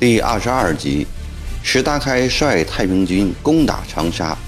[0.00, 1.04] 第二十二集，
[1.60, 4.38] 石达开率太平军攻打长沙，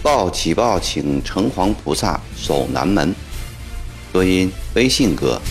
[0.00, 3.12] 报启报请城隍菩萨守南门。
[4.12, 5.42] 播音：微信哥。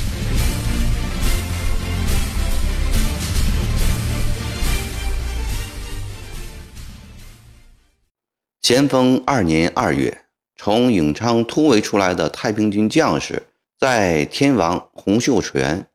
[8.62, 10.22] 咸丰二年二月，
[10.56, 13.48] 从永昌突围出来的太平军将士，
[13.78, 15.88] 在天王洪秀全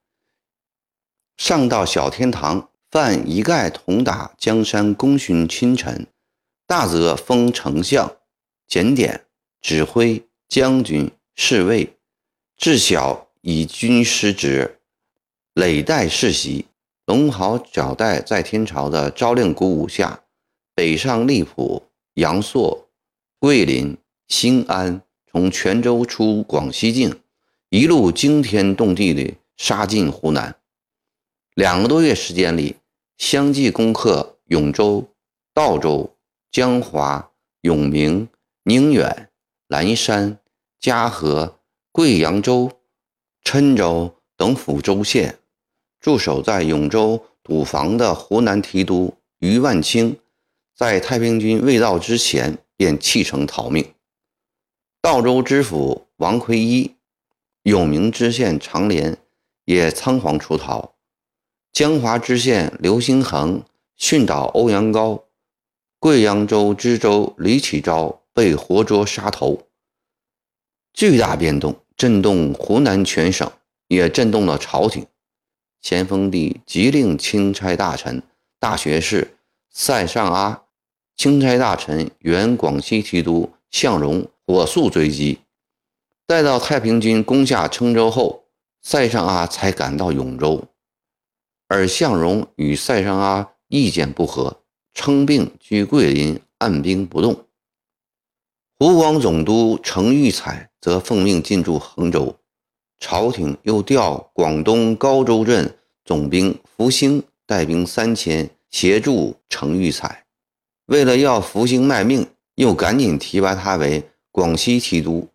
[1.39, 2.69] 上到小天堂。
[2.97, 6.07] 犯一概同打江山功勋亲臣，
[6.67, 8.11] 大则封丞相、
[8.67, 9.27] 检点、
[9.61, 11.91] 指挥、将军、侍卫；
[12.57, 14.79] 至小以军师职，
[15.53, 16.65] 累代世袭。
[17.05, 20.23] 龙豪脚带在天朝的昭令鼓舞下，
[20.75, 21.83] 北上荔浦、
[22.15, 22.89] 阳朔、
[23.39, 23.95] 桂林、
[24.27, 27.21] 兴安，从泉州出广西境，
[27.69, 30.57] 一路惊天动地地杀进湖南。
[31.53, 32.77] 两个多月时间里。
[33.19, 35.07] 相继攻克永州、
[35.55, 36.17] 道州、
[36.51, 37.31] 江华、
[37.63, 38.29] 永明、
[38.65, 39.31] 宁远、
[39.69, 40.39] 蓝山、
[40.79, 41.59] 嘉禾、
[41.93, 42.71] 贵阳州、
[43.43, 45.39] 郴州等府州县，
[46.01, 50.19] 驻守在永州堵防的湖南提督于万清，
[50.75, 53.95] 在太平军未到之前便弃城逃命。
[55.01, 56.97] 道州知府王奎一、
[57.63, 59.17] 永明知县常连
[59.65, 60.96] 也仓皇出逃。
[61.77, 63.63] 江华知县刘兴恒
[63.99, 65.25] 训导欧阳高，
[65.99, 69.61] 贵阳州知州李启昭被活捉杀头。
[70.95, 73.53] 巨大变动震动湖南全省，
[73.89, 75.07] 也震动了朝廷。
[75.83, 78.23] 咸丰帝急令钦差大臣、
[78.59, 79.37] 大学士
[79.69, 80.63] 塞尚阿、
[81.15, 85.41] 钦差大臣原广西提督向荣火速追击。
[86.27, 88.45] 待到太平军攻下郴州后，
[88.81, 90.65] 塞尚阿才赶到永州。
[91.69, 94.63] 而向荣与塞尚阿意见不合，
[94.95, 97.45] 称病居桂林，按兵不动。
[98.79, 102.37] 湖广总督程玉彩则奉命进驻衡州，
[103.01, 110.27] 朝廷又调广东高州镇总兵福兴带兵三千协助程玉彩。
[110.87, 115.29] 为了要福兴卖命，又赶紧提拔他为广西提督。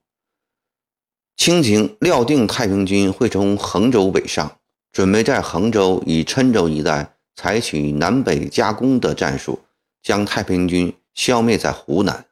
[1.35, 4.59] 清廷料定太平军会从衡州北上。
[4.91, 9.59] 准备在衡州与郴州一带采取南北夹攻的战术，
[10.03, 12.25] 将太平军消灭在湖南。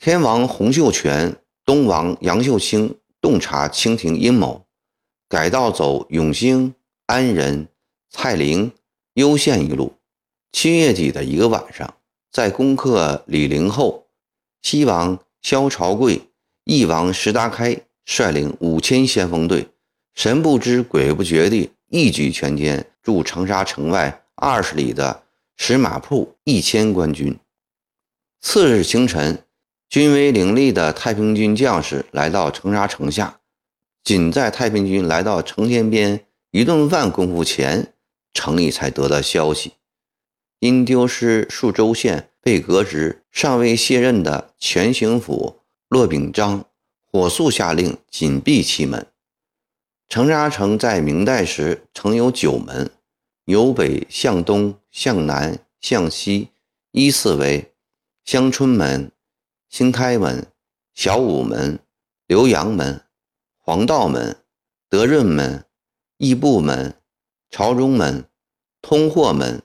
[0.00, 4.64] 天王洪秀全、东王杨秀清洞察清廷阴谋，
[5.28, 6.74] 改道走永兴、
[7.06, 7.68] 安仁、
[8.10, 8.72] 蔡陵、
[9.14, 9.94] 攸县一路。
[10.52, 11.94] 七月底的一个晚上，
[12.30, 14.06] 在攻克李陵后，
[14.60, 16.20] 西王萧朝贵、
[16.64, 19.68] 翼王石达开率领五千先锋队。
[20.14, 25.22] 神不知鬼不觉地一举全歼驻长沙城外二十里的
[25.56, 27.38] 石马铺一千官军。
[28.40, 29.44] 次日清晨，
[29.88, 33.40] 军威凌厉的太平军将士来到长沙城下。
[34.04, 37.94] 仅在太平军来到城前边一顿饭功夫前，
[38.34, 39.74] 城里才得到消息：
[40.58, 46.64] 因丢失数州县被革职、尚未卸任的全行府骆秉章，
[47.06, 49.06] 火速下令紧闭其门。
[50.12, 52.90] 长沙城在明代时曾有九门，
[53.46, 56.50] 由北向东、向南、向西，
[56.90, 57.72] 依次为
[58.22, 59.10] 香春门、
[59.70, 60.46] 新开门、
[60.92, 61.78] 小午门、
[62.28, 63.00] 浏阳门、
[63.56, 64.36] 黄道门、
[64.90, 65.64] 德润门、
[66.18, 66.94] 义部门、
[67.48, 68.26] 朝中门、
[68.82, 69.62] 通货门。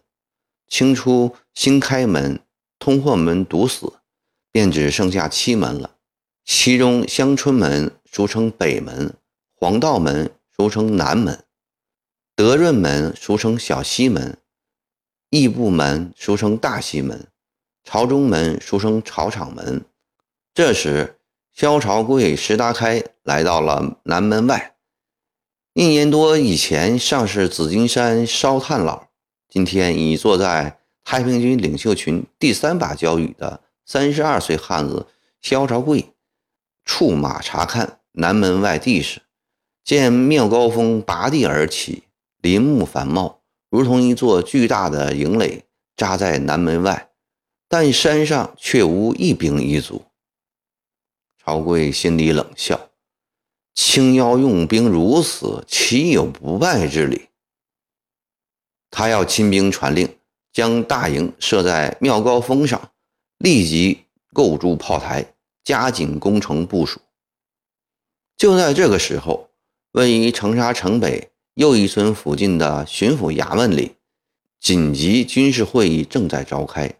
[0.69, 2.39] 清初新开门、
[2.79, 3.91] 通货门堵死，
[4.49, 5.97] 便只剩下七门了。
[6.45, 9.13] 其中香春门俗称北门，
[9.53, 10.31] 黄道门。
[10.59, 11.43] 俗称南门，
[12.35, 14.39] 德润门俗称小西门，
[15.29, 17.27] 义部门俗称大西门，
[17.83, 19.85] 朝中门俗称朝场门。
[20.55, 21.19] 这时，
[21.53, 24.75] 萧朝贵、石达开来到了南门外。
[25.73, 29.09] 一年多以前，尚是紫金山烧炭佬，
[29.47, 35.05] 今天已坐在太平军领袖群第三把交椅的三十二岁汉子
[35.39, 36.15] 萧朝贵，
[36.83, 39.21] 触马查看南门外地势。
[39.87, 42.03] 见妙高峰拔地而起，
[42.41, 43.39] 林木繁茂，
[43.69, 45.63] 如同一座巨大的营垒
[45.95, 47.11] 扎在南门外，
[47.69, 50.03] 但山上却无一兵一卒。
[51.41, 52.89] 曹刿心里冷笑：
[53.75, 57.29] 青妖用兵如此，岂有不败之理？
[58.91, 60.17] 他要亲兵传令，
[60.51, 62.91] 将大营设在妙高峰上，
[63.37, 64.03] 立即
[64.33, 66.99] 构筑炮台，加紧攻城部署。
[68.35, 69.46] 就在这个时候。
[69.93, 73.95] 位于长沙城北又一村附近的巡抚衙门里，
[74.59, 76.93] 紧急军事会议正在召开。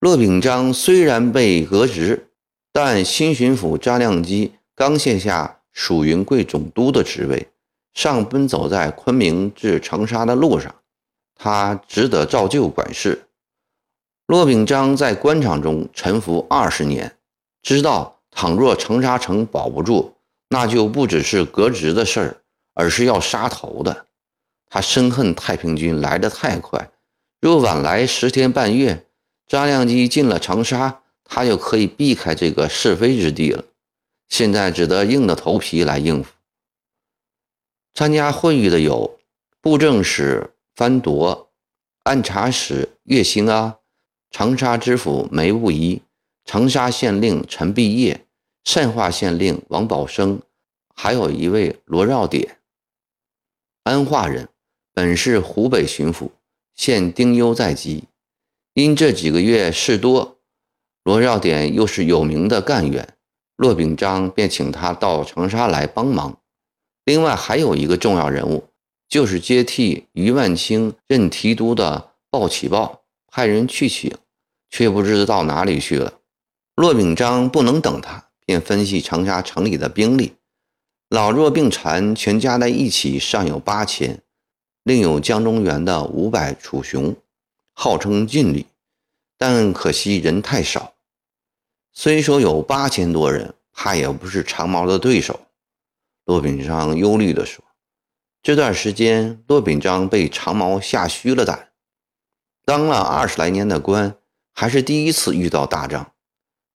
[0.00, 2.30] 骆秉章虽然被革职，
[2.72, 7.48] 但新巡抚张亮基刚卸下蜀云贵总督的职位，
[7.94, 10.74] 尚奔走在昆明至长沙的路上，
[11.34, 13.28] 他只得照旧管事。
[14.26, 17.16] 骆秉章在官场中沉浮二十年，
[17.62, 20.15] 知道倘若长沙城保不住，
[20.56, 22.36] 那就不只是革职的事儿，
[22.72, 24.06] 而是要杀头的。
[24.70, 26.90] 他深恨太平军来得太快，
[27.42, 29.04] 若晚来十天半月，
[29.46, 33.64] 张亮基进了长沙，他就可以避开这个是非之地了。
[34.30, 36.32] 现在只得硬着头皮来应付。
[37.92, 39.18] 参加会议的有
[39.60, 41.50] 布政使范铎、
[42.04, 43.76] 按察使岳兴啊。
[44.30, 46.00] 长沙知府梅务仪、
[46.46, 48.24] 长沙县令陈必业、
[48.64, 50.40] 善化县令王宝生，
[50.96, 52.58] 还有一位罗绕典，
[53.84, 54.48] 安化人，
[54.92, 56.30] 本是湖北巡抚，
[56.74, 58.04] 现丁忧在即。
[58.72, 60.38] 因这几个月事多，
[61.04, 63.16] 罗绕典又是有名的干员，
[63.56, 66.40] 骆秉章便请他到长沙来帮忙。
[67.04, 68.70] 另外还有一个重要人物，
[69.06, 73.02] 就是接替余万清任提督的鲍启报。
[73.28, 74.16] 派人去请，
[74.70, 76.20] 却不知到哪里去了。
[76.74, 80.32] 骆秉章不能等他，便分析长沙城里的兵力，
[81.08, 84.22] 老弱病残全加在一起，尚有八千，
[84.82, 87.14] 另有江中原的五百楚雄，
[87.72, 88.66] 号称劲旅，
[89.38, 90.94] 但可惜人太少。
[91.92, 95.46] 虽说有八千多人，怕也不是长毛的对手。
[96.24, 97.64] 骆秉章忧虑地说
[98.42, 101.68] ：“这段时间，骆秉章被长毛吓虚了胆。”
[102.66, 104.16] 当了二十来年的官，
[104.52, 106.12] 还是第一次遇到大仗。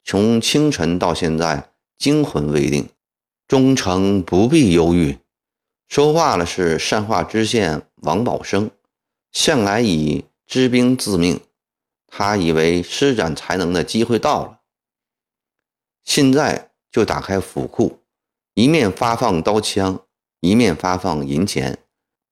[0.05, 2.87] 从清晨到现在，惊魂未定。
[3.51, 5.17] 忠诚不必忧郁。
[5.89, 8.71] 说话的是善化知县王宝生，
[9.33, 11.37] 向来以知兵自命。
[12.07, 14.59] 他以为施展才能的机会到了，
[16.01, 17.99] 现在就打开府库，
[18.53, 19.99] 一面发放刀枪，
[20.39, 21.77] 一面发放银钱。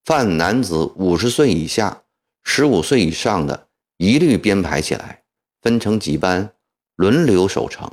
[0.05, 2.03] 犯男子五十岁以下。
[2.45, 3.67] 十五岁以上的，
[3.97, 5.23] 一律编排起来，
[5.61, 6.53] 分成几班，
[6.95, 7.91] 轮流守城。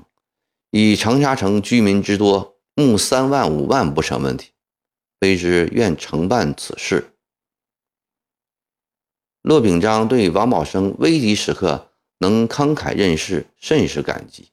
[0.71, 4.53] 以长沙城居民之多，募三万五万不成问题。
[5.19, 7.13] 卑职愿承办此事。
[9.43, 14.51] 骆秉章对王宝生危急时刻能慷慨任事，甚是感激。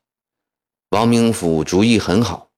[0.90, 2.50] 王明府主意很好，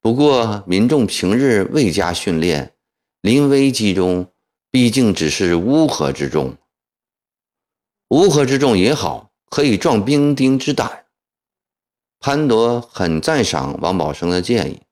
[0.00, 2.74] 不过民众平日未加训练，
[3.22, 4.30] 临危机中。
[4.70, 6.58] 毕竟只是乌合之众，
[8.08, 11.06] 乌合之众也好，可以壮兵丁之胆。
[12.20, 14.82] 潘铎很赞赏王宝生的建议，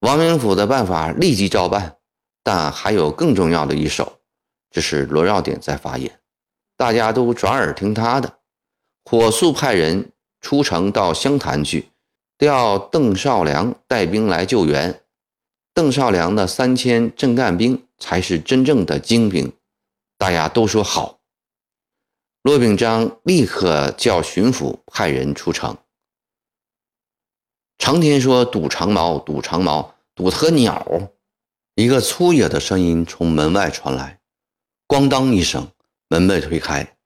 [0.00, 1.96] 王明府的办法立即照办。
[2.42, 4.20] 但还有更重要的一手，
[4.70, 6.20] 这是罗绕典在发言，
[6.76, 8.38] 大家都转耳听他的。
[9.04, 11.90] 火速派人出城到湘潭去，
[12.38, 15.02] 调邓少良带兵来救援。
[15.74, 17.82] 邓少良的三千镇干兵。
[17.98, 19.50] 才是真正的精兵，
[20.18, 21.18] 大家都说好。
[22.42, 25.74] 骆秉章立刻叫巡抚派人出城。
[27.78, 31.10] 成天说堵长毛，堵长毛，堵他鸟！
[31.74, 34.18] 一个粗野的声音从门外传来，
[34.88, 35.68] 咣当一声，
[36.08, 36.96] 门被推开，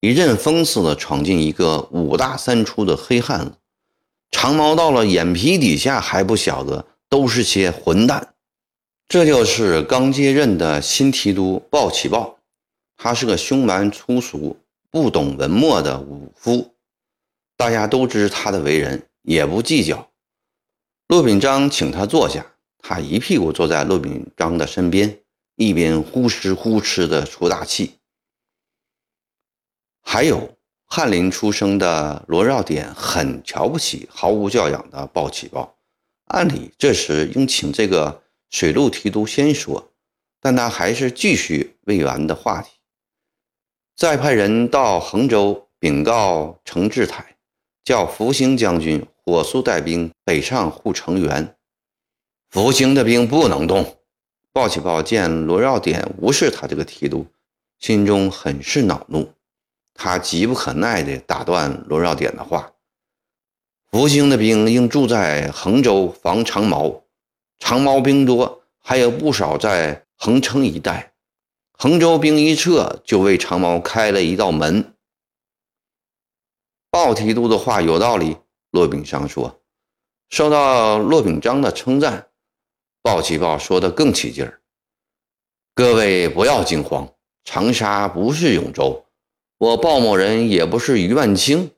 [0.00, 3.52] 一阵风似的闯进一个五大三粗的黑汉子。
[4.30, 8.34] 长毛到了眼皮底下还不晓得，都是些混蛋。
[9.08, 12.38] 这就是刚接任的新提督鲍启豹，
[12.96, 14.56] 他是个凶蛮粗俗、
[14.88, 16.74] 不懂文墨的武夫。
[17.56, 20.08] 大家都知他的为人，也不计较。
[21.12, 25.20] 骆秉章请他坐下，他一屁股坐在骆秉章的身边，
[25.56, 27.98] 一边呼哧呼哧的出大气。
[30.00, 35.76] 还有翰林出生的罗绕典很瞧不起毫无教养的鲍启豹，
[36.28, 38.22] 按理这时应请这个。
[38.48, 39.92] 水陆提督先说，
[40.40, 42.70] 但他还是继续未完的话题。
[43.94, 47.31] 再派人到衡州禀告程志泰，
[47.84, 51.54] 叫福兴将军火速带兵北上护城垣。
[52.50, 53.96] 福兴的兵不能动。
[54.52, 57.26] 鲍起豹见罗绕典无视他这个提督，
[57.78, 59.32] 心中很是恼怒。
[59.94, 62.72] 他急不可耐地打断罗绕典的话
[63.90, 67.02] ：“福兴的兵应住在衡州防长毛。”
[67.58, 71.12] 长毛兵多，还有不少在横城一带。
[71.72, 74.91] 衡州兵一撤，就为长毛开了一道门。
[76.92, 78.36] 鲍提督的话有道理，
[78.70, 79.62] 骆秉章说。
[80.28, 82.26] 受到骆秉章的称赞，
[83.00, 84.60] 鲍启豹说的更起劲儿
[85.74, 87.10] ：“各位不要惊慌，
[87.44, 89.06] 长沙不是永州，
[89.56, 91.70] 我鲍某人也不是于万清。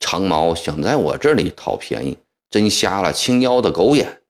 [0.00, 2.18] 长毛想在我这里讨便宜，
[2.50, 4.20] 真瞎了青妖的狗眼。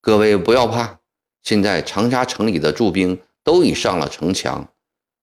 [0.00, 1.00] 各位不要怕，
[1.42, 4.68] 现在长沙城里的驻兵都已上了城墙，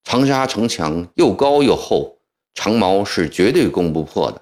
[0.04, 2.18] 长沙城墙又高又厚，
[2.52, 4.41] 长毛是绝对攻不破的。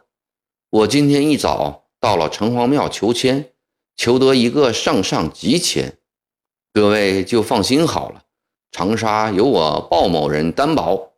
[0.71, 3.53] 我今天一早到了城隍庙求签，
[3.97, 5.99] 求得一个上上吉签，
[6.73, 8.25] 各位就放心好了。
[8.71, 11.11] 长沙由我鲍某人担保。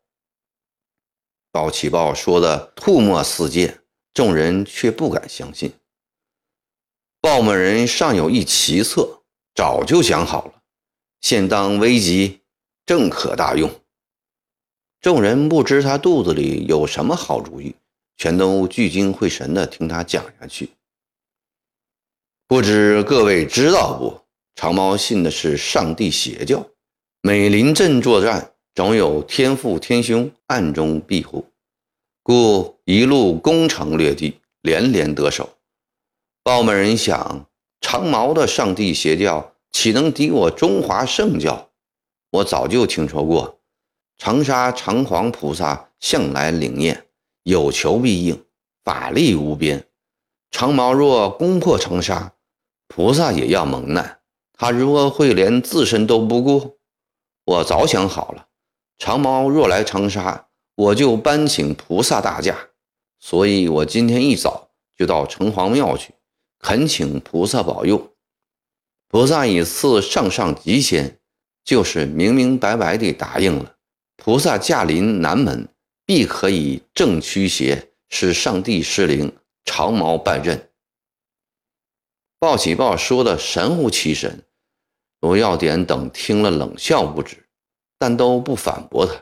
[1.51, 3.79] 鲍启豹说的吐沫四溅。
[4.15, 5.73] 众人却不敢相信。
[7.23, 9.23] 鲍某人尚有一奇策，
[9.55, 10.63] 早就想好了，
[11.23, 12.43] 现当危急，
[12.85, 13.71] 正可大用。
[15.01, 17.75] 众人不知他肚子里有什么好主意，
[18.23, 20.71] 全都聚精会神地听他讲下去。
[22.47, 24.21] 不知各位知道不？
[24.55, 26.65] 长毛信的是上帝邪教，
[27.21, 31.49] 每临阵作战，总有天父天兄暗中庇护。
[32.23, 35.59] 故一路攻城略地，连连得手。
[36.45, 37.47] 澳门人想：
[37.81, 41.71] 长毛的上帝邪教岂能敌我中华圣教？
[42.31, 43.59] 我早就听说过，
[44.17, 47.05] 长沙长皇菩萨向来灵验，
[47.45, 48.45] 有求必应，
[48.85, 49.87] 法力无边。
[50.51, 52.35] 长毛若攻破长沙，
[52.89, 54.21] 菩萨也要蒙难。
[54.53, 56.79] 他如何会连自身都不顾？
[57.45, 58.47] 我早想好了，
[58.99, 60.49] 长毛若来长沙。
[60.75, 62.57] 我就搬请菩萨大驾，
[63.21, 66.15] 所以我今天一早就到城隍庙去，
[66.59, 68.15] 恳请菩萨保佑。
[69.09, 71.19] 菩萨以赐上上吉仙，
[71.63, 73.75] 就是明明白白地答应了。
[74.17, 75.69] 菩萨驾临南门，
[76.05, 79.33] 必可以正驱邪，使上帝失灵，
[79.65, 80.71] 长毛办任。
[82.39, 84.45] 报喜报说的神乎其神，
[85.21, 87.47] 罗耀典等听了冷笑不止，
[87.99, 89.15] 但都不反驳他。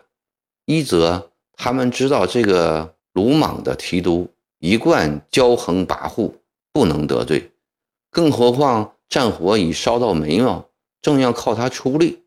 [0.65, 1.31] 一则。
[1.63, 4.27] 他们知道这个鲁莽的提督
[4.61, 6.33] 一贯骄横跋扈，
[6.73, 7.53] 不能得罪。
[8.11, 10.71] 更何况战火已烧到眉毛，
[11.03, 12.25] 正要靠他出力。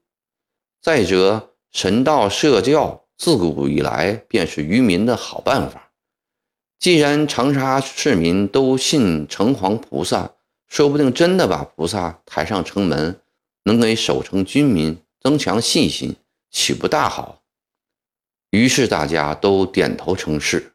[0.83, 5.92] 再者，神道社教自古以来便是愚民的好办法。
[6.77, 10.34] 既然长沙市民都信城隍菩萨，
[10.68, 13.22] 说不定真的把菩萨抬上城门，
[13.63, 16.18] 能给守城军民增强信心，
[16.51, 17.42] 岂不大好？
[18.50, 20.74] 于是大家都点头称是。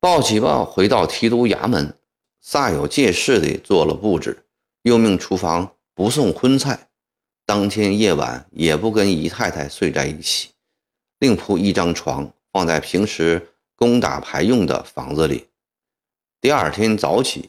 [0.00, 1.94] 鲍起豹回到提督衙门，
[2.42, 4.46] 煞有介事地做了布置，
[4.84, 6.88] 又命厨房不送荤菜。
[7.44, 10.53] 当天夜晚也不跟姨太太睡在一起，
[11.24, 15.46] 另铺一张床放在平时攻打牌用的房子里。
[16.38, 17.48] 第二天早起，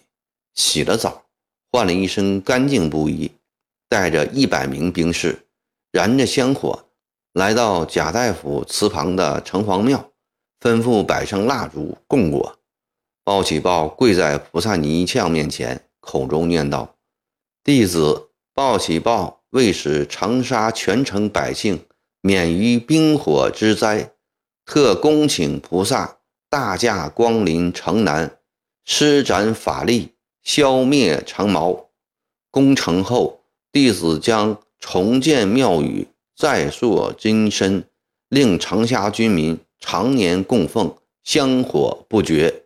[0.54, 1.26] 洗了澡，
[1.70, 3.30] 换了一身干净布衣，
[3.90, 5.46] 带着一百名兵士，
[5.92, 6.86] 燃着香火。
[7.34, 10.10] 来到贾大夫祠旁的城隍庙，
[10.62, 12.58] 吩咐摆上蜡烛供果。
[13.26, 16.96] 抱起抱跪在菩萨泥像面前，口中念道
[17.62, 21.86] ：“弟子抱起抱为使长沙全城百姓
[22.26, 24.12] 免于兵火之灾，
[24.66, 26.18] 特恭请菩萨
[26.50, 28.40] 大驾光临城南，
[28.84, 31.92] 施展法力，消灭长毛。
[32.50, 33.42] 攻城后，
[33.72, 37.88] 弟子将重建庙宇。”再塑金身，
[38.28, 42.64] 令长沙军民常年供奉，香火不绝。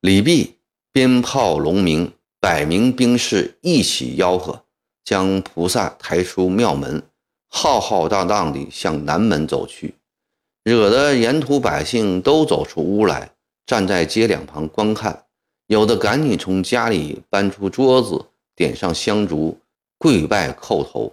[0.00, 0.52] 李泌
[0.92, 4.64] 鞭炮龙鸣，百名兵士一起吆喝，
[5.04, 7.02] 将菩萨抬出庙门，
[7.48, 9.94] 浩浩荡荡地向南门走去，
[10.62, 13.30] 惹得沿途百姓都走出屋来，
[13.66, 15.24] 站在街两旁观看。
[15.66, 19.58] 有的赶紧从家里搬出桌子，点上香烛，
[19.98, 21.12] 跪拜叩头。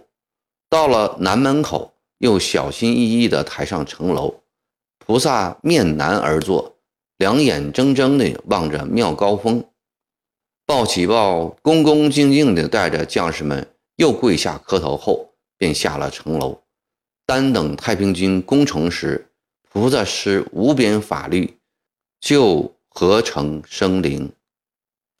[0.68, 4.34] 到了南门口，又小心翼翼地抬上城楼。
[4.98, 6.76] 菩萨面南而坐，
[7.18, 9.64] 两眼睁睁地望着庙高峰。
[10.64, 13.66] 鲍启豹恭恭敬敬地带着将士们
[13.96, 16.60] 又跪下磕头后，便下了城楼。
[17.24, 19.28] 单等太平军攻城时，
[19.70, 21.58] 菩萨施无边法律，
[22.20, 24.32] 就合成生灵。